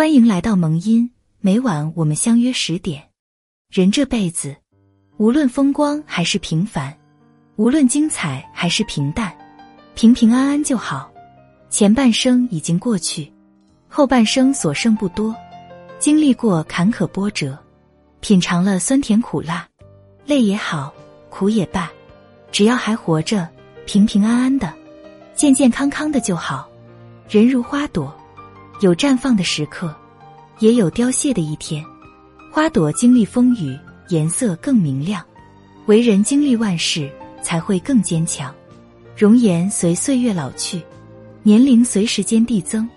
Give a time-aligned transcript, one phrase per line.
[0.00, 3.06] 欢迎来到萌音，每晚我们相约十点。
[3.70, 4.56] 人这辈子，
[5.18, 6.96] 无论风光还是平凡，
[7.56, 9.30] 无论精彩还是平淡，
[9.94, 11.12] 平平安安就好。
[11.68, 13.30] 前半生已经过去，
[13.88, 15.36] 后半生所剩不多。
[15.98, 17.58] 经历过坎坷波折，
[18.20, 19.68] 品尝了酸甜苦辣，
[20.24, 20.90] 累也好，
[21.28, 21.90] 苦也罢，
[22.50, 23.46] 只要还活着，
[23.84, 24.72] 平平安安的，
[25.34, 26.66] 健健康康的就好。
[27.28, 28.10] 人如花朵。
[28.80, 29.94] 有绽放的时刻，
[30.58, 31.84] 也有凋谢的一天。
[32.50, 35.22] 花朵经历风雨，颜色更明亮；
[35.84, 37.12] 为人经历万事，
[37.42, 38.54] 才会更坚强。
[39.14, 40.82] 容颜随岁月老去，
[41.42, 42.88] 年龄随时间递增。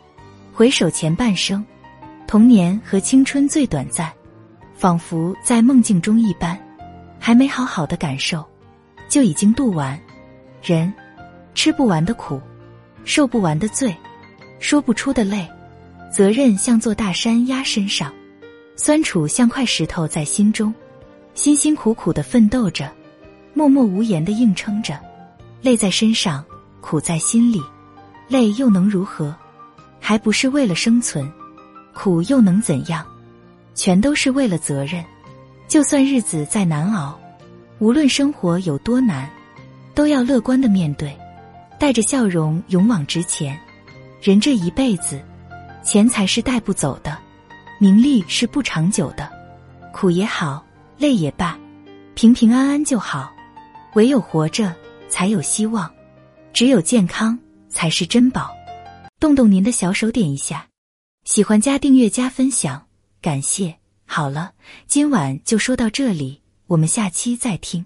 [0.54, 1.64] 回首前半生，
[2.26, 4.10] 童年和青春最短暂，
[4.74, 6.58] 仿佛在梦境中一般，
[7.20, 8.42] 还没好好的感受，
[9.10, 10.00] 就已经度完。
[10.62, 10.92] 人
[11.54, 12.40] 吃不完的苦，
[13.04, 13.94] 受不完的罪，
[14.60, 15.46] 说不出的泪。
[16.14, 18.14] 责任像座大山压身上，
[18.76, 20.72] 酸楚像块石头在心中，
[21.34, 22.88] 辛辛苦苦的奋斗着，
[23.56, 25.00] 默默无言的硬撑着，
[25.60, 26.46] 累在身上，
[26.82, 27.60] 苦在心里，
[28.28, 29.36] 累又能如何？
[30.00, 31.28] 还不是为了生存，
[31.96, 33.04] 苦又能怎样？
[33.74, 35.04] 全都是为了责任。
[35.68, 37.20] 就算日子再难熬，
[37.80, 39.28] 无论生活有多难，
[39.96, 41.12] 都要乐观的面对，
[41.80, 43.60] 带着笑容勇往直前。
[44.22, 45.20] 人这一辈子。
[45.84, 47.18] 钱财是带不走的，
[47.78, 49.30] 名利是不长久的，
[49.92, 50.66] 苦也好，
[50.98, 51.60] 累也罢，
[52.16, 53.32] 平平安安就好。
[53.96, 54.74] 唯有活着，
[55.10, 55.88] 才有希望；
[56.54, 57.38] 只有健康，
[57.70, 58.50] 才是珍宝。
[59.20, 60.66] 动动您的小手，点一下，
[61.26, 62.88] 喜欢加订阅加分享，
[63.22, 63.76] 感谢。
[64.06, 64.54] 好了，
[64.88, 67.86] 今晚就说到这里，我们下期再听。